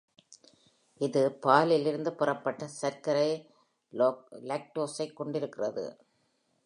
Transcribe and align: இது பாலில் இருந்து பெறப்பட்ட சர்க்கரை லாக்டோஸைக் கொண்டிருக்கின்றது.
இது 1.01 1.21
பாலில் 1.45 1.85
இருந்து 1.85 2.11
பெறப்பட்ட 2.13 2.67
சர்க்கரை 2.79 3.29
லாக்டோஸைக் 4.49 5.17
கொண்டிருக்கின்றது. 5.19 5.85